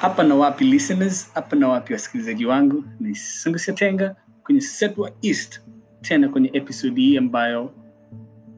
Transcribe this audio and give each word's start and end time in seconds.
hapa 0.00 0.22
na 0.22 0.34
wapi 0.34 0.64
listeners 0.64 1.30
hapa 1.34 1.56
na 1.56 1.68
wapi 1.68 1.92
wasikilizaji 1.92 2.46
wangu 2.46 2.84
ni 3.00 3.14
sungusiatenga 3.14 4.16
kwenye 4.44 4.60
setwa 4.60 5.12
east 5.22 5.60
tena 6.00 6.28
kwenye 6.28 6.50
episode 6.52 7.00
hii 7.00 7.16
ambayo 7.16 7.72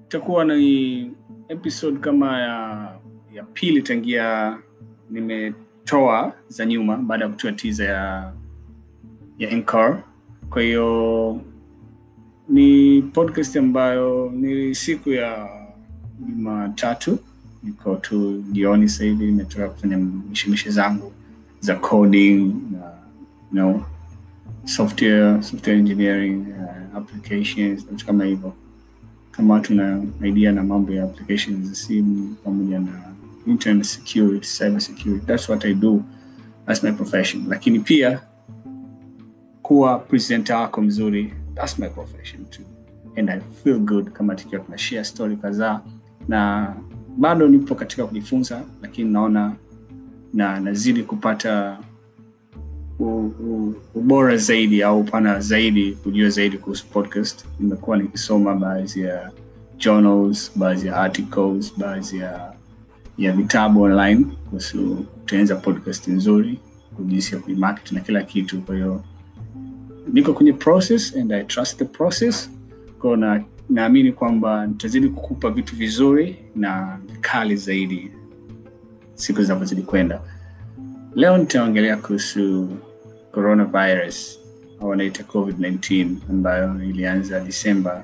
itakuwa 0.06 0.44
ni 0.44 1.10
episode 1.48 1.98
kama 1.98 2.40
ya 2.40 2.88
ya 3.34 3.42
pili 3.44 3.82
tangia 3.82 4.58
nimetoa 5.10 6.32
za 6.48 6.66
nyuma 6.66 6.96
baada 6.96 7.24
ya 7.24 7.30
kutoa 7.30 7.52
tiza 7.52 7.84
ya 7.84 8.32
ya 9.38 9.50
Encore. 9.50 9.96
kwa 10.50 10.62
hiyo 10.62 11.40
ni 12.48 13.02
podcast 13.02 13.56
ambayo 13.56 14.30
ni 14.34 14.74
siku 14.74 15.10
ya 15.10 15.48
jumatatu 16.20 17.18
niko 17.62 17.94
tu 17.96 18.44
jioni 18.52 18.88
sasa 18.88 19.04
hivi 19.04 19.26
nimetoka 19.26 19.68
kufanya 19.68 19.96
mishemishe 19.96 20.70
zangu 20.70 21.12
za 21.62 21.74
coding 21.74 22.40
uh, 22.74 22.98
you 23.52 23.58
know, 23.58 23.82
software 24.64 25.42
software 25.42 25.78
engineering 25.78 26.46
uh, 26.58 26.96
applications 26.96 27.86
vitu 27.90 28.06
kama 28.06 28.24
hivyo. 28.24 28.52
Kama 29.30 29.54
watu 29.54 29.74
na 29.74 30.02
idea 30.24 30.52
na 30.52 30.62
mambo 30.62 30.92
ya 30.92 31.04
applications 31.04 31.68
za 31.68 31.74
simu 31.74 32.34
pamoja 32.44 32.78
na 32.80 33.02
internet 33.46 33.86
security 33.86 34.46
cyber 34.46 34.80
security. 34.80 35.26
That's 35.26 35.48
what 35.48 35.64
i 35.64 35.74
do 35.74 36.02
that's 36.66 36.82
my 36.82 36.92
profession. 36.92 37.44
Lakini 37.48 37.80
pia 37.80 38.20
kuwa 39.62 39.98
presenter 39.98 40.56
wako 40.56 40.82
mzuri 40.82 41.32
that's 41.54 41.78
my 41.78 41.88
profession 41.88 42.44
too. 42.44 42.62
And 43.16 43.30
i 43.30 43.40
feel 43.64 43.78
good 43.78 44.10
kama 44.10 44.34
tukiwa 44.34 44.62
tuna 44.62 44.78
share 44.78 45.04
story 45.04 45.36
kadhaa. 45.36 45.80
Na 46.28 46.74
bado 47.18 47.48
nipo 47.48 47.74
katika 47.74 48.06
kujifunza 48.06 48.62
lakini 48.82 49.10
naona 49.12 49.52
na 50.34 50.60
nazidi 50.60 51.02
kupata 51.02 51.78
u, 52.98 53.04
u, 53.26 53.74
ubora 53.94 54.36
zaidi 54.36 54.82
au 54.82 55.00
upana 55.00 55.40
zaidi 55.40 55.92
kujua 55.92 56.28
zaidi 56.30 56.58
kuhusu 56.58 56.86
podcast. 56.86 57.44
Nimekuwa 57.60 57.96
nikisoma 57.96 58.54
baadhi 58.54 59.00
ya 59.00 59.30
journals 59.78 60.52
baadhi 60.56 60.86
ya 60.86 60.96
articles 60.96 61.72
baadhi 61.78 62.18
ya 62.18 62.52
ya 63.18 63.32
vitabu 63.32 63.82
online 63.82 64.24
kuhusu 64.50 64.94
kutengeneza 65.20 65.56
podcast 65.56 66.08
nzuri 66.08 66.58
jinsi 67.00 67.34
ya 67.34 67.40
kuimarket 67.40 67.92
na 67.92 68.00
kila 68.00 68.22
kitu. 68.22 68.60
Kwa 68.60 68.74
hiyo 68.74 69.04
niko 70.12 70.32
kwenye 70.32 70.52
process 70.52 71.16
and 71.16 71.32
i 71.32 71.44
trust 71.44 71.78
the 71.78 71.84
process. 71.84 72.50
Kwao 72.98 73.16
na 73.16 73.44
naamini 73.70 74.12
kwamba 74.12 74.66
nitazidi 74.66 75.08
kukupa 75.08 75.50
vitu 75.50 75.76
vizuri 75.76 76.36
na 76.56 76.98
vikali 77.12 77.56
zaidi 77.56 78.10
siku 79.14 79.42
zinavyozidi 79.42 79.82
kwenda. 79.82 80.20
Leo 81.14 81.38
nitaongelea 81.38 81.96
kuhusu 81.96 82.68
coronavirus 83.32 84.38
au 84.80 84.88
wanaita 84.88 85.22
covid-19 85.22 86.06
ambayo 86.30 86.82
ilianza 86.84 87.40
disemba 87.40 88.02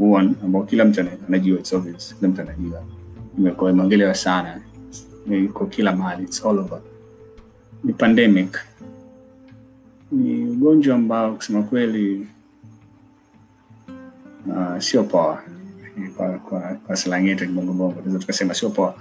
1 0.00 0.30
ambao 0.44 0.62
kila 0.62 0.84
mtu 0.84 1.00
anajua 1.28 1.58
kila 2.18 2.28
mtu 2.28 2.40
anajua. 2.40 2.82
Imekuwa 3.38 3.70
imeongelewa 3.70 4.14
sana. 4.14 4.60
Iko 5.44 5.66
kila 5.66 5.96
mahali 5.96 6.26
ni 7.84 7.92
pandemic. 7.92 8.58
Ni 10.12 10.44
ugonjwa 10.44 10.96
ambao 10.96 11.34
kusema 11.34 11.62
kweli 11.62 12.26
uh, 14.46 14.78
sio 14.78 15.04
poa. 15.04 15.42
Kwa, 16.16 16.28
kwa, 16.38 16.60
kwa 16.60 16.96
slang 16.96 17.26
yetu 17.28 17.44
ya 17.44 17.48
kibongobongo 17.50 17.92
tunaweza 17.92 18.18
tukasema 18.18 18.54
sio 18.54 18.70
poa 18.70 18.94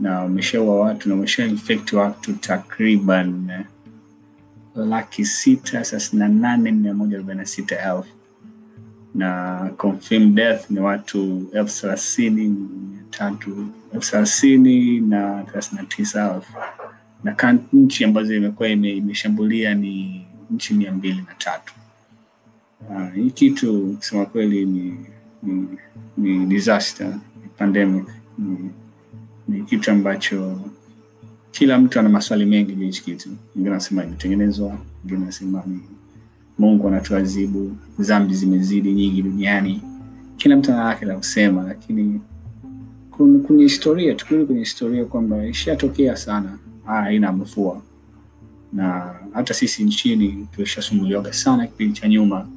na 0.00 0.24
umeshaua 0.24 0.80
watu 0.80 1.08
na 1.08 1.14
umesha 1.14 1.46
infect 1.46 1.92
watu 1.92 2.32
takriban 2.32 3.50
eh, 3.50 3.64
laki 4.74 5.24
sita 5.24 5.80
thelathini 5.82 6.20
na 6.20 6.28
nane 6.28 6.72
mia 6.72 6.94
moja 6.94 7.16
arobaini 7.16 7.40
na 7.40 7.46
sita 7.46 7.94
elfu. 7.96 8.14
Na 9.14 9.70
confirmed 9.76 10.34
death 10.34 10.70
ni 10.70 10.80
watu 10.80 11.48
elfu 11.52 11.80
thelathini 11.80 12.48
mia 12.48 13.02
tatu 13.10 13.66
elfu 13.94 14.10
thelathini 14.10 15.00
na 15.00 15.42
thelathini 15.42 15.80
na 15.82 15.86
tisa 15.88 16.34
elfu. 16.34 16.52
Na 17.24 17.58
nchi 17.72 18.04
ambazo 18.04 18.34
imekuwa 18.34 18.68
imeshambulia 18.68 19.74
ni 19.74 20.26
nchi 20.50 20.74
mia 20.74 20.92
mbili 20.92 21.24
na 21.28 21.34
tatu. 21.38 21.74
Uh, 22.90 23.14
hii 23.14 23.30
kitu 23.30 23.94
kusema 23.98 24.26
kweli 24.26 24.66
ni, 24.66 25.06
ni, 25.42 25.68
ni 26.16 26.46
disaster 26.46 27.06
ni 27.42 27.48
pandemic 27.56 28.04
ni, 28.38 28.70
ni 29.50 29.62
kitu 29.62 29.90
ambacho 29.90 30.60
kila 31.50 31.78
mtu 31.78 32.00
ana 32.00 32.08
maswali 32.08 32.44
mengi 32.46 32.72
juu 32.72 32.84
hichi 32.84 33.02
kitu. 33.04 33.28
Wengine 33.28 33.70
wanasema 33.70 34.04
imetengenezwa 34.04 34.66
wengine 35.04 35.20
wanasema 35.20 35.62
ni 35.66 35.80
mungu 36.58 36.88
anatuadhibu, 36.88 37.76
dhambi 37.98 38.34
zimezidi 38.34 38.92
nyingi 38.92 39.22
duniani. 39.22 39.82
Kila 40.36 40.56
mtu 40.56 40.72
ana 40.72 40.84
lake 40.84 41.04
la 41.04 41.16
kusema 41.16 41.62
lakini 41.62 42.20
kwenye 43.46 43.62
historia 43.62 44.14
tukirudi 44.14 44.46
kwenye 44.46 44.60
historia 44.60 45.04
kwamba 45.04 45.46
ishatokea 45.46 46.16
sana 46.16 46.58
haya 46.86 47.02
aina 47.02 47.26
ya 47.26 47.32
mafua. 47.32 47.82
Na 48.72 49.14
hata 49.32 49.54
sisi 49.54 49.84
nchini 49.84 50.48
tulishasumbuliwaga 50.54 51.32
sana 51.32 51.66
kipindi 51.66 52.00
cha 52.00 52.08
nyuma 52.08 52.48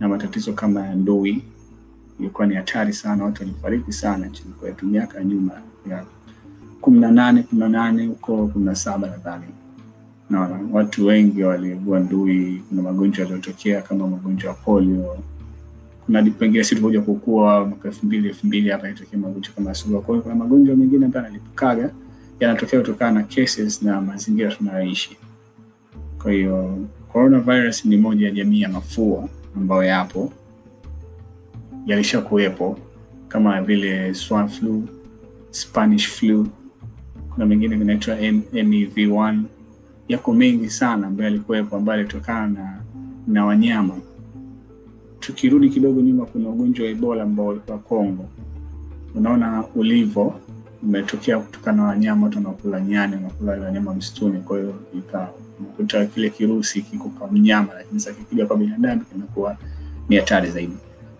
na 0.00 0.08
matatizo 0.08 0.52
kama 0.52 0.86
ya 0.86 0.94
ndui. 0.94 1.42
Ilikuwa 2.20 2.46
ni 2.46 2.54
hatari 2.54 2.92
sana 2.92 3.24
watu 3.24 3.42
walifariki 3.42 3.92
sana 3.92 4.26
nchini 4.26 4.52
kwetu 4.60 4.86
miaka 4.86 5.18
ya 5.18 5.24
nyuma 5.24 5.52
ya 5.90 6.04
kumi 6.80 6.98
na 7.00 7.10
nane 7.10 7.42
kumi 7.42 7.60
na 7.60 7.68
nane 7.68 8.06
huko 8.06 8.46
kumi 8.46 8.64
na 8.64 8.74
saba 8.74 9.08
nadhani. 9.08 9.44
Naona 10.30 10.60
watu 10.72 11.06
wengi 11.06 11.42
waliugua 11.42 12.00
ndui 12.00 12.62
kuna 12.68 12.82
magonjwa 12.82 13.22
yaliyotokea 13.24 13.82
kama 13.82 14.06
magonjwa 14.06 14.50
ya 14.50 14.56
polio. 14.56 15.18
Kuna 16.06 16.22
pengine 16.22 16.64
si 16.64 16.74
tukuja 16.76 17.00
kukua 17.00 17.64
mwaka 17.66 17.88
elfu 17.88 18.06
mbili 18.06 18.28
elfu 18.28 18.46
mbili 18.46 18.70
hapa 18.70 18.88
ilitokea 18.88 19.18
magonjwa 19.18 19.54
kama 19.54 19.74
surua. 19.74 20.00
Kwao 20.00 20.20
kuna 20.20 20.34
magonjwa 20.34 20.76
mengine 20.76 21.04
ambayo 21.06 21.24
yanalipukaga 21.24 21.90
yanatokea 22.40 22.80
kutokana 22.80 23.12
na 23.20 23.22
cases 23.26 23.82
na 23.82 24.00
mazingira 24.00 24.52
tunayoishi. 24.54 25.16
Kwa 26.22 26.32
hiyo 26.32 26.78
coronavirus 27.12 27.84
ni 27.84 27.96
moja 27.96 28.26
ya 28.26 28.32
jamii 28.32 28.60
ya 28.60 28.68
mafua 28.68 29.28
ambayo 29.56 29.82
yapo. 29.82 30.32
Yalisha 31.86 32.20
kuwepo 32.20 32.78
kama 33.28 33.62
vile 33.62 34.14
swan 34.14 34.48
flu 34.48 34.88
spanish 35.50 36.08
flu 36.08 36.48
kuna 37.38 37.46
mengine 37.46 37.76
inaitwa 37.76 38.16
mev1 38.16 39.40
yako 40.08 40.34
mengi 40.34 40.70
sana 40.70 41.06
ambayo 41.06 41.28
alikuwepo 41.30 41.76
ambayo 41.76 42.00
alitokana 42.00 42.46
na, 42.48 42.80
na 43.26 43.44
wanyama. 43.44 43.94
Tukirudi 45.20 45.68
kidogo 45.70 46.00
nyuma 46.00 46.26
kuna 46.26 46.48
ugonjwa 46.48 46.84
wa 46.86 46.90
ebola 46.90 47.22
ambao 47.22 47.46
ulikuwa 47.46 47.78
Kongo. 47.78 48.24
unaona 49.14 49.64
ulivo 49.74 50.34
umetokea 50.82 51.38
kutokana 51.38 51.76
na 51.82 51.88
wanyama 51.88 52.26
watu 52.26 52.38
wanakula 52.38 52.80
nyani 52.80 53.14
wanakula 53.14 53.52
wanyama 53.52 53.94
msituni 53.94 54.38
kwa 54.40 54.58
hiyo 54.58 54.74
unakuta 55.60 56.06
kile 56.06 56.30
kirusi 56.30 56.82
kiko 56.82 57.08
kwa 57.08 57.32
mnyama 57.32 57.74
lakini 57.74 58.00
sasa 58.00 58.16
kikija 58.16 58.46
kwa 58.46 58.56
binadamu 58.56 59.00
kinakuwa 59.04 59.56
ni 60.08 60.16
hatari 60.16 60.50
zaidi. 60.50 60.76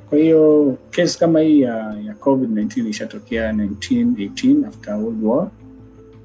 Kwa 0.08 0.18
hiyo 0.18 0.76
kesi 0.90 1.18
kama 1.18 1.40
hii 1.40 1.60
ya, 1.60 1.74
ya 2.04 2.14
covid-19 2.14 2.88
ishatokea 2.88 3.52
1918 3.52 4.66
after 4.66 4.94
world 4.94 5.24
war 5.24 5.48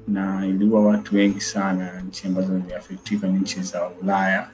na 0.08 0.46
iliua 0.46 0.80
watu 0.80 1.16
wengi 1.16 1.40
sana 1.40 2.00
nchi 2.08 2.26
ambazo 2.26 2.58
ziliafektika 2.58 3.26
ni 3.26 3.38
nchi 3.38 3.62
za 3.62 3.88
ulaya. 4.02 4.48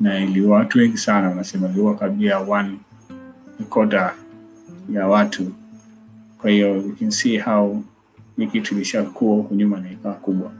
Na 0.00 0.18
iliua 0.18 0.56
watu 0.58 0.78
wengi 0.78 0.98
sana 0.98 1.28
wanasema 1.28 1.68
iliua 1.68 1.94
karibia 1.96 2.38
one 2.38 2.78
quarter 3.68 4.14
ya 4.92 5.06
watu. 5.06 5.52
Kwa 6.38 6.50
hiyo 6.50 6.74
you 6.76 6.96
can 6.96 7.10
see 7.10 7.38
how 7.38 7.82
ni 8.36 8.46
kitu 8.46 8.74
ilishakuwa 8.74 9.36
huku 9.36 9.54
nyuma 9.54 9.80
na 9.80 9.90
ikawa 9.92 10.14
kubwa. 10.14 10.52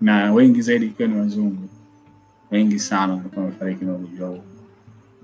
Na 0.00 0.32
wengi 0.32 0.62
zaidi 0.62 0.86
ikiwa 0.86 1.08
ni 1.08 1.18
wazungu. 1.20 1.68
Wengi 2.50 2.78
sana 2.78 3.12
walikuwa 3.14 3.44
wamefariki 3.44 3.84
na 3.84 3.92
ugonjwa 3.94 4.28
huu. 4.28 4.42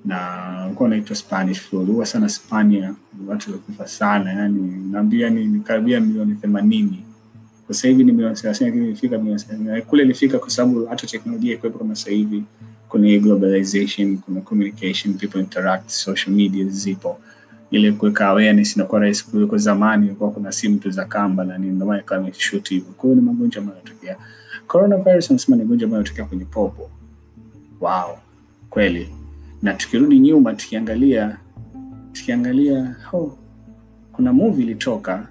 Na 0.05 0.63
ulikuwa 0.67 0.87
unaitwa 0.87 1.17
spanish 1.17 1.61
flu. 1.61 1.81
Uliua 1.81 2.07
sana 2.07 2.29
spania. 2.29 2.95
Watu 3.27 3.51
walikufa 3.51 3.87
sana. 3.87 4.33
Yani 4.33 4.89
naambia 4.91 5.31
ni 5.31 5.61
karibia 5.61 6.01
milioni 6.01 6.35
themanini 6.35 7.05
sasa 7.69 7.89
hivi 7.89 8.05
ni 8.05 8.13
milioni 8.13 8.35
thelathini 8.37 8.71
lakini 8.71 8.87
ilifika 8.89 9.19
milioni 9.19 9.41
thelathini. 9.43 9.83
Kule 9.83 10.03
ilifika 10.03 10.39
kwa 10.39 10.51
sababu 10.51 10.87
hata 10.87 11.07
teknolojia 11.07 11.55
ikuwepo 11.55 11.79
kama 11.79 11.95
sasa 11.95 12.11
hivi. 12.11 12.45
Kuna 12.89 13.19
globalization 13.19 14.19
kuna 14.19 14.41
communication 14.41 15.15
people 15.15 15.39
interact 15.41 15.89
social 15.89 16.37
media 16.37 16.65
zipo. 16.65 17.19
Ile 17.71 17.93
kuweka 17.93 18.27
awareness 18.27 18.77
inakuwa 18.77 19.01
rahisi 19.01 19.25
kuliko 19.27 19.59
zamani 19.59 20.07
ilikuwa 20.07 20.31
kuna 20.31 20.53
simu 20.53 20.79
tu 20.79 20.91
za 20.91 21.05
kamba 21.05 21.45
na 21.45 21.59
nini 21.59 21.73
ndio 21.73 21.99
ikawa 21.99 22.21
imeshuti 22.21 22.75
hivyo. 22.75 22.93
Kwa 22.97 23.11
ni 23.11 23.21
magonjwa 23.21 23.63
ambayo 23.63 23.79
yanatokea. 23.79 24.17
Coronavirus 24.67 25.31
anasema 25.31 25.57
ni 25.57 25.65
gonjwa 25.65 25.85
ambayo 25.87 25.99
yanatokea 26.03 26.25
kwenye 26.25 26.45
popo. 26.45 26.91
Wow. 27.81 28.19
Kweli. 28.71 29.09
Na 29.63 29.75
tukirudi 29.75 30.19
nyuma 30.19 30.55
tukiangalia 30.55 31.39
tukiangalia 32.13 32.97
oh, 33.13 33.39
kuna 34.13 34.33
movie 34.33 34.65
ilitoka 34.65 35.29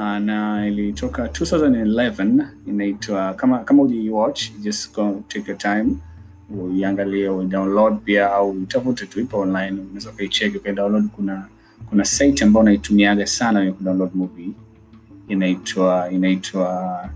uh, 0.00 0.18
na 0.18 0.66
ilitoka 0.66 1.26
2011 1.26 2.46
inaitwa 2.66 3.34
kama 3.34 3.58
kama 3.58 3.82
ujiwatch 3.82 4.50
just 4.60 4.94
go 4.94 5.22
take 5.28 5.50
your 5.50 5.58
time 5.58 5.86
uiangalie 6.50 7.28
udownload 7.28 7.98
pia 8.04 8.32
au 8.32 8.50
utafute 8.50 9.06
tu 9.06 9.20
ipo 9.20 9.38
online 9.38 9.80
unaweza 9.80 10.10
ukaicheki 10.10 10.56
ukaidownload. 10.56 11.08
Kuna 11.08 11.46
kuna 11.88 12.04
site 12.04 12.44
ambayo 12.44 12.64
naitumiaga 12.64 13.26
sana 13.26 13.64
ya 13.64 13.72
kudownload 13.72 14.10
movie. 14.14 14.50
Inaitwa 15.28 16.10
inaitwa 16.10 17.08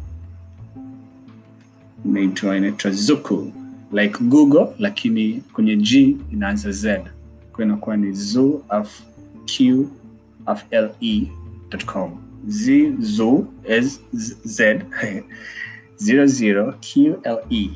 inaitwa 2.04 2.56
inaitwa 2.56 2.90
Zuku. 2.90 3.52
Like 3.92 4.24
Google 4.24 4.66
lakini 4.78 5.42
kwenye 5.52 5.76
G 5.76 6.16
inaanza 6.32 6.70
Z. 6.72 7.00
Kwa 7.52 7.64
inakuwa 7.64 7.96
ni 7.96 8.12
zu 8.12 8.62
af 8.68 9.02
q 9.46 9.86
af 10.46 10.64
le 10.70 11.28
com 12.44 12.50
z 12.50 12.92
zu 13.00 13.46
s 13.64 14.00
z 14.44 14.60
zero 15.96 16.26
zero 16.26 16.74
q 16.80 17.16
l 17.24 17.38
e. 17.50 17.70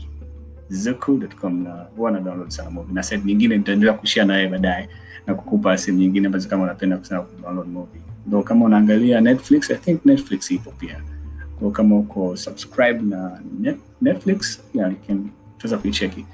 Zuku.com 0.70 1.62
na 1.62 1.86
huwa 1.96 2.10
na 2.10 2.20
download 2.20 2.50
sana 2.50 2.70
movie. 2.70 2.94
Na 2.94 3.02
sehemu 3.02 3.26
nyingine 3.26 3.56
nitaendelea 3.56 3.94
kushare 3.94 4.26
naye 4.26 4.48
baadaye 4.48 4.88
na 5.26 5.34
kukupa 5.34 5.78
sehemu 5.78 5.98
nyingine 5.98 6.26
ambazo 6.26 6.48
kama 6.48 6.62
unapenda 6.62 6.96
kusema 6.96 7.24
download 7.42 7.68
movie. 7.68 8.00
Ndo 8.26 8.42
kama 8.42 8.64
unaangalia 8.64 9.20
Netflix 9.20 9.70
I 9.70 9.76
think 9.76 10.04
Netflix 10.04 10.50
ipo 10.50 10.70
pia. 10.70 11.02
Kwa 11.58 11.70
kama 11.72 11.96
uko 11.96 12.36
subscribe 12.36 13.00
na 13.02 13.40
net, 13.60 13.76
Netflix 14.02 14.60
yeah, 14.74 14.90
you 14.90 14.96
can 15.06 15.28
tuweza 15.58 15.78
kuicheki 15.78 16.26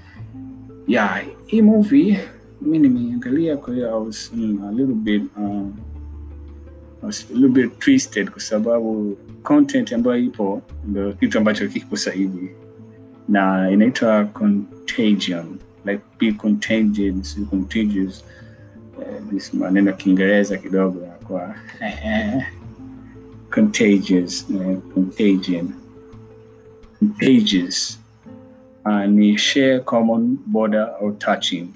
yeah 0.86 1.22
hii 1.46 1.62
movie 1.62 2.20
mi 2.62 2.78
nimeangalia 2.78 3.56
kwa 3.56 3.74
hiyo 3.74 3.88
I 3.98 4.06
was 4.06 4.32
a 4.68 4.70
little 4.72 4.94
bit 4.94 5.22
um, 5.36 5.74
little 7.34 7.48
bit 7.48 7.78
twisted 7.78 8.30
kwa 8.30 8.40
sababu 8.40 9.18
content 9.42 9.92
ambayo 9.92 10.18
ipo 10.18 10.62
ndo 10.88 11.12
kitu 11.12 11.38
ambacho 11.38 11.68
kipo 11.68 11.96
sahivi 11.96 12.50
na 13.28 13.70
inaitwa 13.70 14.24
contagion 14.24 15.58
like 15.84 16.02
be 16.18 16.32
contagion, 16.32 17.22
contagious. 17.50 18.24
Uh, 18.96 19.54
maneno 19.54 19.90
ya 19.90 19.96
kiingereza 19.96 20.56
kidogo 20.56 21.00
kwa 21.26 21.54
contagious 23.50 24.46
uh, 24.50 24.78
contagion. 24.94 25.72
Contagious 26.98 27.98
uh, 28.84 29.04
ni 29.06 29.38
share 29.38 29.80
common 29.80 30.38
border 30.46 30.94
or 31.00 31.18
touching. 31.18 31.68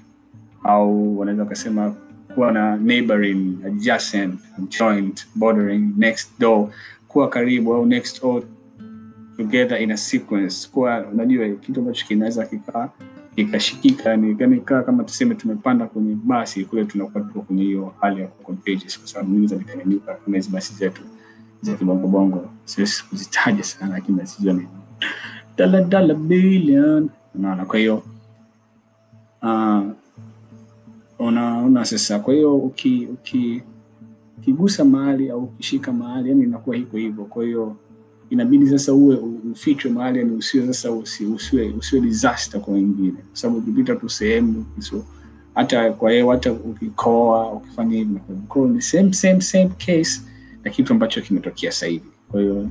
Au 0.63 1.19
wanaweza 1.19 1.43
wakasema 1.43 1.95
kuwa 2.35 2.51
na 2.51 2.77
neighboring 2.77 3.65
adjacent 3.65 4.39
joint 4.79 5.27
bordering 5.35 5.93
next 5.97 6.39
door 6.39 6.69
kuwa 7.07 7.29
karibu 7.29 7.73
au 7.73 7.85
next 7.85 8.21
door 8.21 8.43
together 9.37 9.81
in 9.81 9.91
a 9.91 9.97
sequence. 9.97 10.69
Kuwa 10.71 11.07
unajua 11.07 11.49
kitu 11.49 11.79
ambacho 11.79 12.05
kinaweza 12.05 12.45
kikaa 12.45 12.89
ikashikika 13.35 14.17
ni 14.17 14.35
yani 14.39 14.61
kama 14.61 15.03
tuseme 15.03 15.35
tumepanda 15.35 15.85
kwenye 15.85 16.15
basi 16.23 16.65
kule 16.65 16.85
tunakuwa 16.85 17.23
tuko 17.23 17.41
kwenye 17.41 17.63
hiyo 17.63 17.93
hali 18.01 18.21
ya 18.21 18.27
contagious 18.27 18.99
kwa 18.99 19.07
sababu 19.07 19.49
kama 20.25 20.37
hizi 20.37 20.49
basi 20.49 20.73
zetu 20.73 21.01
za 21.61 21.73
kibongobongo 21.73 22.49
siwezi 22.65 23.03
kuzitaja 23.09 23.63
sana 23.63 23.93
lakini 23.93 24.17
nazijua 24.17 24.53
ni 24.53 24.67
daladala 25.57 26.13
bilion 26.13 27.09
unaona 27.35 27.65
kwa 27.65 27.79
hiyo 27.79 28.03
uh, 29.41 29.83
unaona 31.19 31.85
sasa 31.85 32.19
kwa 32.19 32.33
hiyo 32.33 32.55
uki, 32.57 33.07
uki 33.13 33.63
ukigusa 34.37 34.85
mahali 34.85 35.29
au 35.29 35.43
ukishika 35.43 35.91
mahali 35.91 36.29
yani 36.29 36.43
inakuwa 36.43 36.75
hiko 36.75 36.97
hivyo. 36.97 37.25
Kwa 37.25 37.43
hiyo 37.45 37.75
inabidi 38.29 38.67
sasa 38.69 38.93
uwe 38.93 39.15
ufichwe 39.51 39.91
mahali 39.91 40.19
yani 40.19 40.31
usiwe 40.31 40.67
sasa 40.67 40.91
usi, 40.91 41.25
usiwe, 41.25 41.69
usiwe 41.69 42.01
disaster 42.01 42.61
kwa 42.61 42.73
wengine. 42.73 43.11
Kwa 43.11 43.23
sababu 43.37 43.59
ukipita 43.59 43.95
tu 43.95 44.09
sehemu 44.09 44.65
hata 45.55 45.91
kwa 45.91 46.11
hiyo 46.11 46.29
hata 46.29 46.51
ukikoa 46.53 47.51
ukifanya 47.53 47.97
hivi 47.97 48.19
ni 48.73 48.81
same 48.81 49.13
same 49.13 49.41
same 49.41 49.69
case 49.85 50.21
na 50.63 50.71
kitu 50.71 50.93
ambacho 50.93 51.21
kimetokea 51.21 51.71
sasa 51.71 51.85
hivi. 51.85 52.09
Kwa 52.31 52.41
hiyo 52.41 52.69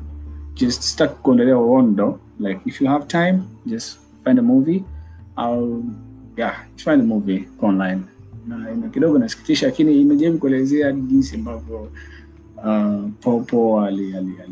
just 0.55 0.83
start 0.83 1.13
kuondelea 1.15 1.59
uondo 1.59 2.21
like 2.41 2.61
if 2.65 2.81
you 2.81 2.89
have 2.89 3.05
time 3.07 3.41
just 3.67 3.99
find 4.25 4.39
a 4.39 4.43
movie. 4.43 4.85
Au 5.37 5.85
yeah 6.37 6.65
find 6.77 7.01
a 7.01 7.05
movie 7.05 7.49
online 7.63 8.01
na 8.49 8.73
ina 8.73 8.89
kidogo 8.89 9.19
nasikitisha 9.19 9.67
lakini 9.67 10.01
imejaribu 10.01 10.39
kuelezea 10.39 10.93
jinsi 10.93 11.35
ambavyo 11.37 11.93
uh, 12.57 13.11
popo 13.21 13.89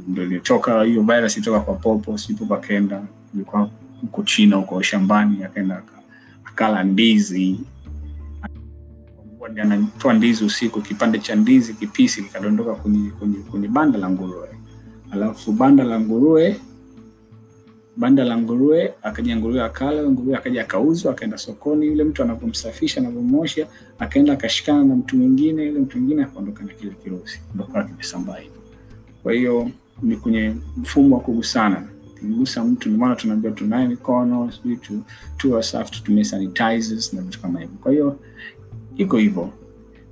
ndo 0.08 0.22
ilitoka 0.22 0.82
hiyo 0.82 1.02
virus 1.02 1.36
ilitoka 1.36 1.60
kwa 1.60 1.74
popo 1.74 2.18
si 2.18 2.34
popo 2.34 2.54
akaenda 2.54 3.02
ilikuwa 3.34 3.70
huko 4.00 4.22
china 4.22 4.56
huko 4.56 4.82
shambani 4.82 5.44
akaenda 5.44 5.82
akala 6.44 6.82
ndizi. 6.84 7.60
Anatoa 9.62 10.12
ndizi 10.14 10.44
usiku 10.44 10.80
kipande 10.80 11.18
cha 11.18 11.34
ndizi 11.34 11.74
kipisi 11.74 12.22
kikadondoka 12.22 12.74
kwenye, 12.74 13.10
kwenye, 13.10 13.36
kwenye 13.38 13.68
banda 13.68 13.98
la 13.98 14.10
nguruwe. 14.10 14.48
Alafu 15.10 15.52
banda 15.52 15.84
la 15.84 16.00
nguruwe 16.00 16.60
banda 17.96 18.24
la 18.24 18.38
nguruwe 18.38 18.94
akaja 19.02 19.36
nguruwe 19.36 19.62
akala 19.62 20.10
nguruwe 20.10 20.36
akaja 20.36 20.62
akauzwa 20.62 21.12
akaenda 21.12 21.38
sokoni. 21.38 21.86
Yule 21.86 22.04
mtu 22.04 22.22
anavyomsafisha 22.22 23.00
anavyomosha 23.00 23.66
akaenda 23.98 24.32
akashikana 24.32 24.84
na 24.84 24.96
mtu 24.96 25.16
mwingine 25.16 25.64
yule 25.66 25.80
mtu 25.80 25.98
mwingine 25.98 26.22
akaondoka 26.22 26.64
na 26.64 26.72
kile 26.74 26.92
kirusi 27.04 27.40
ndo 27.54 27.64
kimesambaa 27.64 28.36
hivyo. 28.36 28.60
Kwa 29.22 29.32
hiyo 29.32 29.70
ni 30.02 30.16
kwenye 30.16 30.54
mfumo 30.76 31.16
wa 31.16 31.22
kugusana. 31.22 31.88
Ukimgusa 32.12 32.64
mtu 32.64 32.88
ndio 32.88 33.00
maana 33.00 33.16
tunaambia 33.16 33.50
tunaye 33.50 33.88
mikono 33.88 34.52
sijui 34.52 34.76
tu 34.76 35.02
tu 35.36 35.60
tutumie 35.90 36.24
sanitizers 36.24 37.12
na 37.12 37.22
vitu 37.22 37.40
kama 37.40 37.60
hivyo. 37.60 37.76
Kwa 37.80 37.92
hiyo 37.92 38.18
iko 38.96 39.16
hivyo. 39.16 39.50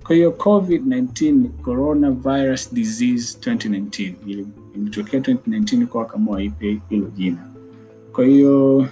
Kwa 0.03 0.17
hiyo 0.17 0.31
covid-19 0.31 1.33
ni 1.33 1.49
coronavirus 1.49 2.75
disease 2.75 3.39
2019 3.51 4.15
ilitokea 4.77 5.21
2019 5.21 5.87
kwa 5.87 6.01
wakamua 6.01 6.43
ipe 6.43 6.81
hilo 6.91 7.11
jina 7.17 7.54
kwa 8.15 8.25
hiyo 8.25 8.89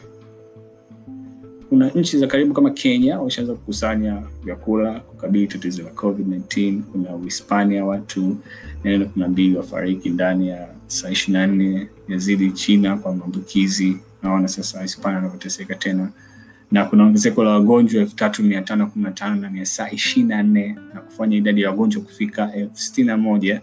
kuna 1.69 1.89
nchi 1.91 2.19
za 2.19 2.27
karibu 2.27 2.55
kama 2.55 2.71
Kenya 2.71 3.21
washaanza 3.21 3.55
kukusanya 3.55 4.23
vyakula 4.45 5.01
kukabili 5.01 5.47
tatizo 5.47 5.83
la 5.83 5.91
COVID-19. 5.91 6.81
Kuna 6.83 7.15
Uhispania 7.17 7.85
watu 7.85 8.37
nane 8.85 9.05
kumi 9.05 9.23
na 9.23 9.29
mbili 9.29 9.57
wafariki 9.57 10.11
ndani 10.11 10.49
ya 10.49 10.69
saa 10.87 11.11
ishirini 11.11 11.39
na 11.39 11.47
nne 11.47 11.89
yazidi 12.09 12.51
China 12.51 12.97
kwa 12.97 13.15
maambukizi. 13.15 13.97
Naona 14.23 14.49
sasa 14.49 14.83
Hispania 14.83 15.17
wanavyoteseka 15.17 15.75
tena, 15.75 16.09
na 16.71 16.85
kuna 16.85 17.05
ongezeko 17.05 17.45
la 17.45 17.51
wagonjwa 17.51 18.01
elfu 18.03 18.17
tatu 18.17 18.43
mia 18.43 18.63
tano 18.63 18.87
kumi 18.87 19.05
na 19.05 19.11
tano 19.11 19.35
ndani 19.37 19.59
ya 19.59 19.67
saa 19.67 19.91
ishirini 19.91 20.29
na 20.29 20.43
nne 20.43 20.77
na 20.95 21.01
kufanya 21.01 21.37
idadi 21.37 21.63
ya 21.63 21.71
wagonjwa 21.71 22.03
kufika 22.03 22.53
elfu 22.55 22.77
sitini 22.79 23.07
na 23.07 23.17
moja 23.17 23.61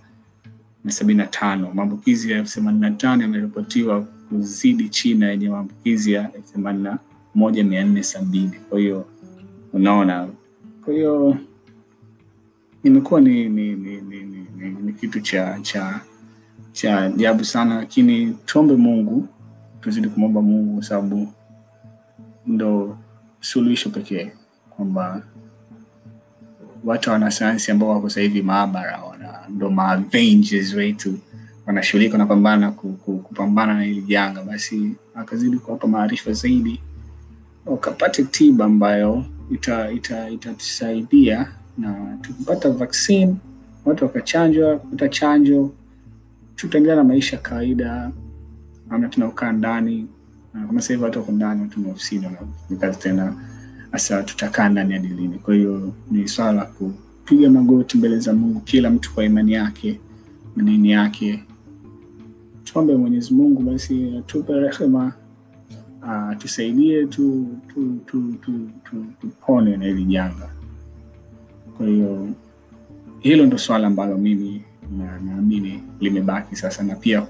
na 0.83 0.91
sabini 0.91 1.17
na 1.17 1.27
tano. 1.27 1.71
Maambukizi 1.73 2.31
ya 2.31 2.37
elfu 2.37 2.53
themanini 2.53 2.81
na 2.81 2.91
tano 2.91 3.21
yameripotiwa 3.21 4.07
kuzidi 4.29 4.89
China 4.89 5.29
yenye 5.31 5.49
maambukizi 5.49 6.11
ya 6.13 6.33
elfu 6.33 6.53
themanini 6.53 6.83
na 6.83 6.99
moja 7.35 7.63
mia 7.63 7.83
nne 7.83 8.03
sabini. 8.03 8.51
Kwa 8.69 8.79
hiyo 8.79 9.05
unaona, 9.73 10.27
kwa 10.85 10.93
hiyo 10.93 11.37
imekuwa 12.83 13.21
ni, 13.21 13.49
ni, 13.49 13.75
ni, 13.75 14.01
ni, 14.01 14.19
ni, 14.23 14.45
ni, 14.57 14.69
ni 14.81 14.93
kitu 14.93 15.21
cha 15.21 15.59
cha 15.61 16.01
cha 16.71 17.01
ajabu 17.01 17.45
sana, 17.45 17.75
lakini 17.75 18.35
tuombe 18.45 18.75
Mungu, 18.75 19.27
tuzidi 19.81 20.09
kumwomba 20.09 20.41
Mungu 20.41 20.73
kwa 20.73 20.83
sababu 20.83 21.27
ndo 22.45 22.97
suluhisho 23.39 23.89
pekee, 23.89 24.31
kwamba 24.69 25.21
watu 26.83 27.09
wanasayansi 27.09 27.71
ambao 27.71 27.89
wako 27.89 28.09
sasa 28.09 28.21
hivi 28.21 28.41
maabara 28.41 28.99
ndo 29.49 29.69
ma 29.69 30.03
wetu 30.75 31.17
wanashughulika 31.65 32.13
wanapambana 32.13 32.71
kupambana 33.29 33.73
na 33.73 33.83
hili 33.83 34.01
janga, 34.01 34.43
basi 34.43 34.91
akazidi 35.15 35.57
kuwapa 35.57 35.87
maarifa 35.87 36.33
zaidi, 36.33 36.81
wakapate 37.65 38.23
tiba 38.23 38.65
ambayo 38.65 39.25
itatusaidia 40.33 41.31
ita, 41.41 41.41
ita 41.41 41.53
na 41.77 42.17
tukipata 42.21 42.69
vaccine 42.69 43.35
watu 43.85 44.03
wakachanjwa, 44.05 44.77
kupata 44.77 45.09
chanjo, 45.09 45.71
tutaendelea 46.55 46.95
na 46.95 47.03
maisha 47.03 47.37
kawaida, 47.37 48.11
amna 48.89 49.09
tunaokaa 49.09 49.51
ndani 49.51 50.07
kama 50.53 50.81
sasa 50.81 50.93
hivi 50.93 51.03
watu 51.03 51.19
wako 51.19 51.31
ndani, 51.31 51.61
watu 51.61 51.79
maofisini 51.79 52.25
wanafanya 52.25 52.79
kazi 52.79 52.99
tena, 52.99 53.33
hasa 53.91 54.23
tutakaa 54.23 54.69
ndani 54.69 54.93
hadi 54.93 55.07
lini? 55.07 55.37
Kwa 55.39 55.55
hiyo 55.55 55.93
ni 56.11 56.27
swala 56.27 56.51
la 56.51 56.65
kupiga 56.65 57.49
magoti 57.49 57.97
mbele 57.97 58.19
za 58.19 58.33
Mungu, 58.33 58.59
kila 58.59 58.89
mtu 58.89 59.13
kwa 59.13 59.23
imani 59.25 59.51
yake 59.53 59.99
manini 60.55 60.91
yake 60.91 61.43
tuombe 62.73 62.95
Mwenyezi 62.95 63.33
Mungu 63.33 63.61
basi 63.63 64.17
atupe 64.19 64.53
rehema, 64.53 65.13
atusaidie 66.01 67.05
tu 67.05 67.47
tu 67.73 67.99
tu 68.05 68.33
tu 68.83 69.05
tupone 69.21 69.77
na 69.77 69.85
hili 69.85 70.05
janga. 70.05 70.49
Kwa 71.77 71.87
hiyo 71.87 72.27
hilo 73.19 73.45
ndo 73.45 73.57
swala 73.57 73.87
ambalo 73.87 74.17
mimi 74.17 74.61
naamini 75.25 75.83
limebaki 75.99 76.55
sasa, 76.55 76.83
na 76.83 76.95
pia 76.95 77.27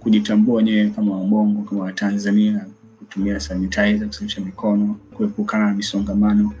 kujitambua 0.00 0.56
wenyewe 0.56 0.90
kama 0.90 1.16
Wabongo, 1.16 1.62
kama 1.62 1.82
Watanzania, 1.84 2.66
kutumia 2.98 3.40
sanitizer, 3.40 4.06
kusafisha 4.06 4.40
mikono, 4.40 4.96
kuepukana 5.14 5.66
na 5.66 5.74
misongamano 5.74 6.52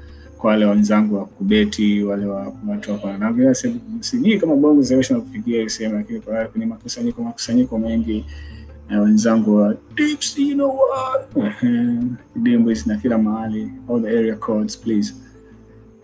kwa 0.42 0.50
wale 0.50 0.64
wenzangu 0.66 1.14
wa 1.14 1.24
kubeti, 1.24 2.02
wale 2.02 2.26
wa 2.26 2.52
watu 2.68 2.92
wa 3.04 3.18
na 3.18 3.32
vile 3.32 3.54
sijui 4.00 4.38
kama 4.38 4.56
Bongo 4.56 4.82
Zewesha 4.82 5.14
nakufikia 5.14 5.68
sehemu, 5.68 5.94
lakini 5.94 6.20
kwa 6.20 6.44
kwenye 6.44 6.66
makusanyiko 6.66 7.22
makusanyiko 7.22 7.78
mengi 7.78 8.24
na 8.88 9.00
wenzangu 9.00 9.56
wa 9.56 9.76
Dips, 9.94 10.38
you 10.38 10.54
know 10.54 10.76
what, 10.78 11.36
Ehe, 11.62 11.98
Dimbwi 12.36 12.76
na 12.86 12.96
kila 12.96 13.18
mahali, 13.18 13.70
all 13.90 14.02
the 14.02 14.08
area 14.08 14.36
codes 14.36 14.76
please 14.78 15.14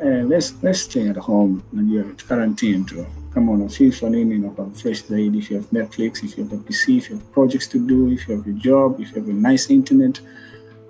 Uh, 0.00 0.22
let's, 0.28 0.54
let's 0.62 0.82
stay 0.82 1.08
at 1.08 1.16
home. 1.16 1.60
Unajua 1.72 2.04
quarantine 2.28 2.84
tu. 2.84 3.06
Kama 3.34 3.52
una 3.52 3.68
FIFA 3.68 4.10
nini 4.10 4.34
inakuwa 4.34 4.70
fresh 4.70 5.04
zaidi. 5.08 5.38
If 5.38 5.50
you 5.50 5.56
have 5.56 5.68
Netflix, 5.72 6.22
if 6.24 6.38
you 6.38 6.44
have 6.44 6.56
a 6.56 6.58
PC, 6.58 6.96
if 6.96 7.10
you 7.10 7.16
have 7.16 7.32
projects 7.32 7.68
to 7.68 7.78
do, 7.78 8.08
if 8.12 8.28
you 8.28 8.36
have 8.36 8.50
a 8.50 8.52
job, 8.52 9.00
if 9.00 9.08
you 9.08 9.22
have 9.22 9.30
a 9.30 9.50
nice 9.52 9.74
internet. 9.74 10.20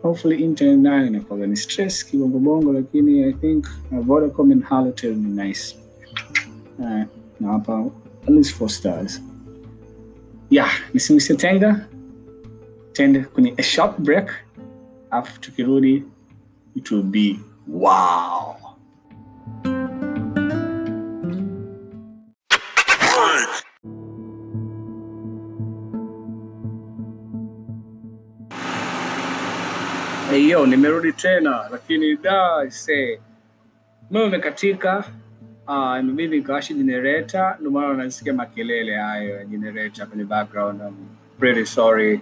Hopefully 0.03 0.45
Intel 0.45 0.77
nayo 0.79 1.07
inakuwa 1.07 1.47
ni 1.47 1.57
stress 1.57 2.05
kibongo 2.07 2.39
bongo, 2.39 2.73
lakini 2.73 3.25
I 3.25 3.33
think 3.33 3.67
uh, 3.93 3.99
Vodacom 3.99 4.53
and 4.53 4.63
Halotel 4.65 5.17
ni 5.17 5.45
nice. 5.45 5.77
Uh, 6.79 7.03
na 7.41 7.57
at 8.27 8.29
least 8.35 8.55
four 8.55 8.69
stars. 8.69 9.21
Yeah, 10.51 10.71
nisimisi 10.95 11.35
tenga 11.37 11.87
tende 12.93 13.21
kwenye 13.21 13.55
a 13.59 13.63
short 13.63 13.99
break, 14.01 14.31
afu 15.11 15.41
tukirudi 15.41 16.03
it 16.75 16.91
will 16.91 17.03
be 17.03 17.39
wow. 17.69 18.58
Hiyo 30.31 30.67
nimerudi 30.67 31.13
tena, 31.13 31.69
lakini 31.73 32.17
da 32.17 32.71
se 32.71 33.21
umeme 34.11 34.27
umekatika. 34.27 35.05
Uh, 35.69 35.99
mimi 36.01 36.27
nikawasha 36.29 36.75
generator, 36.75 37.57
ndio 37.61 37.71
maana 37.71 37.89
unasikia 37.89 38.33
makelele 38.33 38.97
hayo 38.97 39.37
ya 39.37 39.45
generator 39.45 40.07
kwenye 40.07 40.25
background. 40.25 40.81
I'm 40.81 40.95
pretty 41.39 41.67
sorry. 41.67 42.21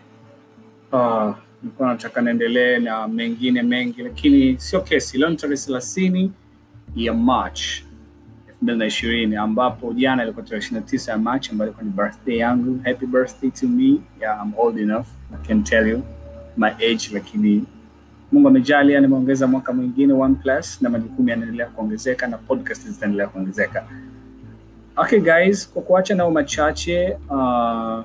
Uh, 0.93 1.35
nilikuwa 1.63 1.89
nataka 1.89 2.21
niendelee 2.21 2.79
na 2.79 3.09
mengine 3.09 3.63
mengi, 3.63 4.03
lakini 4.03 4.59
sio 4.59 4.81
kesi. 4.81 5.19
Leo 5.19 5.29
ni 5.31 5.37
tarehe 5.37 5.57
thelathini 5.63 6.33
ya 6.97 7.15
March 7.15 7.61
elfu 8.49 8.59
mbili 8.65 8.79
na 8.79 8.87
ishirini 8.87 9.37
ambapo 9.37 9.93
jana 9.93 10.23
ilikuwa 10.23 10.45
tarehe 10.45 10.59
ishirini 10.65 10.81
na 10.81 10.87
tisa 10.91 11.13
ya 11.13 11.19
March 11.19 11.51
ambayo 11.51 11.71
ilikuwa 11.71 11.85
ni 11.85 11.91
birthday 11.97 12.37
yangu. 12.37 12.81
Happy 12.85 13.07
birthday 13.07 13.51
to 13.51 13.67
me. 13.69 14.01
Yeah, 14.21 14.43
I'm 14.45 14.53
old 14.59 14.79
enough. 14.79 15.07
I 15.35 15.47
can 15.47 15.65
tell 15.65 15.89
you 15.89 16.03
my 16.57 16.69
age, 16.71 17.11
lakini 17.13 17.65
Mungu 18.33 18.49
amejalia, 18.49 19.01
nimeongeza 19.01 19.47
mwaka 19.47 19.73
mwingine 19.73 20.13
one 20.13 20.35
plus, 20.35 20.83
na 20.83 20.91
majukumu 20.91 21.29
yanaendelea 21.29 21.67
kuongezeka 21.67 22.27
na 22.27 22.39
podcast 22.39 22.89
zitaendelea 22.89 23.27
kuongezeka. 23.29 23.85
Okay 24.97 25.21
guys, 25.21 25.71
kwa 25.71 25.83
kuacha 25.83 26.15
nao 26.15 26.31
machache 26.31 27.13
uh, 27.29 28.05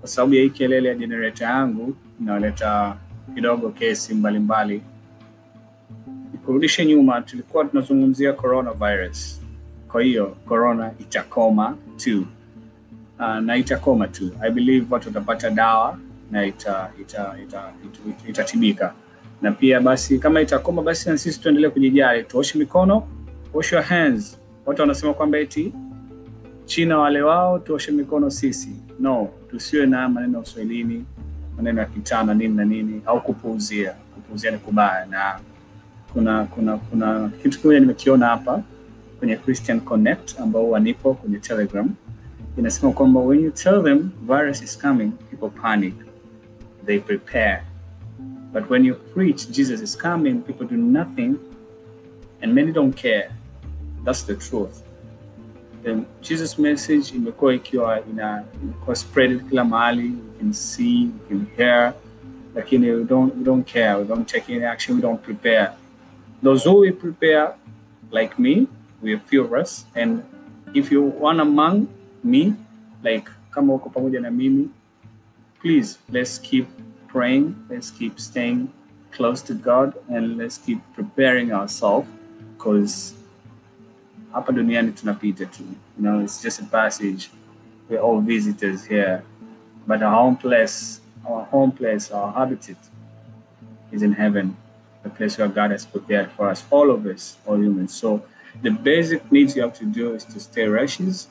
kwa 0.00 0.08
sababu 0.08 0.34
ya 0.34 0.42
hii 0.42 0.50
kelele 0.50 0.88
ya 0.88 0.94
generator 0.94 1.46
yangu 1.48 1.94
inayoleta 2.20 2.96
kidogo 3.34 3.68
kesi 3.70 4.14
mbalimbali. 4.14 4.82
Kurudishe 6.44 6.86
nyuma, 6.86 7.20
tulikuwa 7.22 7.64
tunazungumzia 7.64 8.32
coronavirus. 8.32 9.40
Kwa 9.88 10.02
hiyo 10.02 10.36
corona 10.46 10.90
itakoma 11.00 11.76
tu 11.96 12.26
uh, 13.18 13.36
na 13.38 13.56
itakoma 13.56 14.08
tu. 14.08 14.30
I 14.40 14.50
believe 14.50 14.86
watu 14.94 15.08
watapata 15.08 15.50
dawa 15.50 15.98
na 16.30 16.46
ita, 16.46 16.90
ita, 17.00 17.34
ita, 17.42 17.72
ita, 17.84 18.28
itatibika 18.28 18.94
na 19.42 19.52
pia 19.52 19.80
basi 19.80 20.18
kama 20.18 20.40
itakoma 20.40 20.82
basi 20.82 21.08
na 21.10 21.18
sisi 21.18 21.40
tuendelee 21.40 21.68
kujijali, 21.70 22.24
tuoshe 22.24 22.58
mikono, 22.58 23.08
wash 23.54 23.72
your 23.72 23.82
hands. 23.82 24.38
Watu 24.66 24.80
wanasema 24.80 25.14
kwamba 25.14 25.38
eti 25.38 25.72
China 26.64 26.98
wale 26.98 27.22
wao 27.22 27.58
tuoshe 27.58 27.92
mikono 27.92 28.30
sisi. 28.30 28.70
No, 29.00 29.28
tusiwe 29.50 29.86
na 29.86 30.08
maneno 30.08 30.32
ya 30.34 30.40
Uswahilini, 30.42 31.04
maneno 31.56 31.80
ya 31.80 31.86
kitana 31.86 32.34
nini 32.34 32.54
na 32.54 32.64
nini, 32.64 33.02
au 33.06 33.20
kupuuzia. 33.22 33.92
Kupuuzia 34.14 34.50
ni 34.50 34.58
kubaya, 34.58 35.06
na 35.06 35.38
kuna 36.12 36.44
kuna 36.44 36.76
kuna 36.76 37.30
kitu 37.42 37.60
kimoja 37.60 37.80
nimekiona 37.80 38.26
hapa 38.26 38.62
kwenye 39.18 39.36
Christian 39.36 39.80
Connect 39.80 40.40
ambao 40.40 40.70
wanipo 40.70 41.14
kwenye 41.14 41.38
Telegram, 41.38 41.90
inasema 42.58 42.92
kwamba 42.92 43.20
when 43.20 43.40
you 43.44 43.50
tell 43.50 43.82
them 43.84 44.10
virus 44.26 44.62
is 44.62 44.78
coming, 44.78 45.10
people 45.30 45.60
panic, 45.60 45.94
they 46.86 46.98
prepare 46.98 47.62
But 48.52 48.68
when 48.68 48.84
you 48.84 48.94
preach 48.94 49.50
Jesus 49.50 49.80
is 49.80 49.96
coming, 49.96 50.42
people 50.42 50.66
do 50.66 50.76
nothing 50.76 51.38
and 52.42 52.54
many 52.54 52.72
don't 52.72 52.92
care. 52.92 53.32
That's 54.04 54.22
the 54.22 54.36
truth. 54.36 54.82
The 55.82 56.04
Jesus 56.20 56.58
message 56.58 57.14
imekuwa 57.14 57.54
ikiwa 57.54 58.00
ina 58.10 58.44
imekuwa 58.62 58.96
spread 58.96 59.48
kila 59.48 59.64
mahali, 59.64 60.06
you 60.06 60.34
can 60.38 60.52
see, 60.52 61.02
you 61.02 61.20
can 61.28 61.46
hear, 61.56 61.94
lakini 62.54 62.90
we 62.90 63.04
don't, 63.04 63.34
we 63.36 63.44
don't 63.44 63.66
care, 63.66 63.98
we 63.98 64.04
don't 64.04 64.28
take 64.28 64.52
any 64.54 64.64
action, 64.64 64.96
we 64.96 65.02
don't 65.02 65.22
prepare. 65.22 65.72
Those 66.42 66.64
who 66.64 66.80
we 66.80 66.92
prepare, 66.92 67.54
like 68.10 68.38
me, 68.38 68.66
we 69.02 69.14
are 69.14 69.20
few 69.20 69.44
of 69.44 69.52
us, 69.52 69.84
and 69.94 70.22
if 70.74 70.92
you 70.92 71.02
one 71.02 71.40
among 71.40 71.88
me, 72.22 72.54
like 73.02 73.28
kama 73.50 73.74
uko 73.74 73.90
pamoja 73.90 74.20
na 74.20 74.30
please 75.60 75.98
let's 76.10 76.38
keep 76.38 76.66
praying, 77.12 77.54
let's 77.68 77.90
keep 77.90 78.18
staying 78.18 78.72
close 79.12 79.42
to 79.42 79.54
God, 79.54 79.94
and 80.08 80.38
let's 80.38 80.56
keep 80.56 80.80
preparing 80.94 81.52
ourselves 81.52 82.08
because 82.56 83.14
hapa 84.32 84.52
duniani 84.52 84.92
tunapita 84.92 85.46
tu. 85.52 85.62
You 85.62 86.02
know, 86.02 86.20
it's 86.20 86.40
just 86.42 86.60
a 86.60 86.64
passage. 86.64 87.30
We're 87.88 88.00
all 88.00 88.20
visitors 88.20 88.86
here. 88.86 89.22
But 89.86 90.02
our 90.02 90.14
home 90.14 90.36
place, 90.36 91.00
our 91.28 91.44
home 91.44 91.72
place, 91.72 92.10
our 92.10 92.32
habitat 92.32 92.76
is 93.90 94.02
in 94.02 94.12
heaven, 94.12 94.56
the 95.02 95.10
place 95.10 95.36
where 95.36 95.48
God 95.48 95.70
has 95.70 95.84
prepared 95.84 96.30
for 96.32 96.48
us, 96.48 96.64
all 96.70 96.90
of 96.90 97.04
us, 97.04 97.36
all 97.44 97.58
humans. 97.58 97.92
So 97.92 98.24
the 98.62 98.70
basic 98.70 99.30
needs 99.30 99.54
you 99.54 99.62
have 99.62 99.74
to 99.74 99.84
do 99.84 100.14
is 100.14 100.24
to 100.24 100.40
stay 100.40 100.66
righteous, 100.66 101.28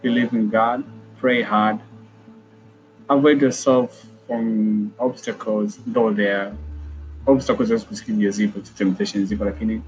believe 0.00 0.32
in 0.32 0.48
God, 0.48 0.84
pray 1.18 1.42
hard, 1.42 1.80
avoid 3.08 3.40
yourself 3.42 4.06
from 4.26 4.92
obstacles, 4.98 5.78
though 5.86 6.12
there 6.12 6.52
obstacles 7.26 7.70
as 7.70 7.84
kusikia 7.84 8.30
zipo 8.30 8.60
to 8.60 8.70
temptation 8.74 9.26
zipo 9.26 9.44
lakini 9.44 9.80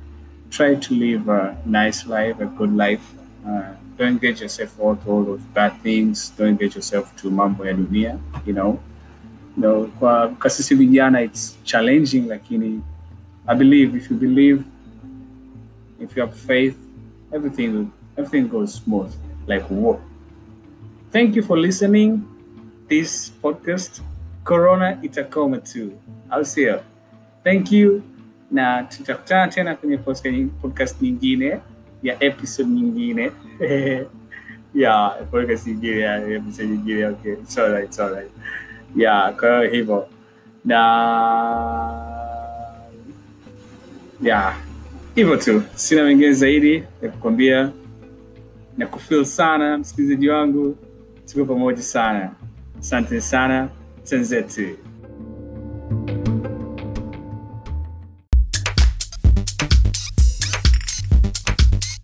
try 0.50 0.74
to 0.76 0.94
live 0.94 1.28
a 1.32 1.56
nice 1.66 2.06
life 2.06 2.40
a 2.42 2.46
good 2.46 2.72
life. 2.76 3.02
Uh, 3.46 3.74
don't 3.98 4.20
get 4.20 4.40
yourself 4.40 4.76
to 4.76 4.82
all 5.10 5.24
those 5.24 5.40
bad 5.54 5.72
things. 5.82 6.32
Don't 6.38 6.58
get 6.58 6.74
yourself 6.74 7.14
to 7.16 7.30
mambo 7.30 7.66
ya 7.66 7.72
dunia 7.72 8.18
you 8.46 8.52
know. 8.54 8.78
No, 9.56 9.84
kwa, 9.98 10.28
kwa 10.28 10.50
sisi 10.50 10.74
vijana 10.74 11.22
it's 11.22 11.56
challenging 11.64 12.26
lakini 12.28 12.80
i 13.46 13.56
believe 13.56 13.96
if 13.96 14.10
you 14.10 14.16
believe 14.16 14.62
if 16.00 16.16
you 16.16 16.22
have 16.26 16.36
faith 16.36 16.74
everything 17.32 17.86
everything 18.16 18.48
goes 18.48 18.74
smooth 18.84 19.10
like 19.48 19.64
whoa 19.70 20.00
thank 21.12 21.36
you 21.36 21.42
for 21.42 21.58
listening 21.58 22.20
this 22.88 23.32
podcast 23.42 24.02
corona 24.44 24.98
itakoma 25.02 25.58
tu 25.58 25.92
au 26.30 26.44
sio 26.44 26.80
thank 27.44 27.72
you. 27.72 28.02
Na 28.50 28.82
tutakutana 28.82 29.48
tena 29.48 29.74
kwenye 29.76 29.96
podcast- 29.96 31.02
nyingine 31.02 31.60
ya 32.02 32.22
episode 32.24 32.68
nyingine. 32.70 33.30
Nyingine 35.66 36.00
ya 36.00 36.28
episode 36.34 36.68
nyingine 36.68 37.10
na 40.64 40.78
ya 44.22 44.54
hivyo 45.14 45.36
tu. 45.36 45.62
Sina 45.74 46.04
mengine 46.04 46.32
zaidi 46.32 46.84
ya 47.02 47.08
kukwambia. 47.10 47.70
Na 48.76 48.86
kufil 48.86 49.24
sana 49.24 49.78
msikilizaji 49.78 50.28
wangu. 50.28 50.76
Tuko 51.32 51.44
pamoja 51.44 51.82
sana 51.82 52.30
asante 52.80 53.20
sana 53.20 53.68
tenzetu 54.08 54.76